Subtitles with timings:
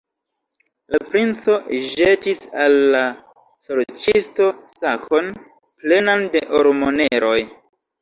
[0.95, 1.57] La princo
[1.97, 3.03] ĵetis al la
[3.69, 4.51] sorĉisto
[4.83, 5.33] sakon,
[5.87, 7.41] plenan de ormoneroj.